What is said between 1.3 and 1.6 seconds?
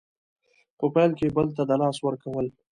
بل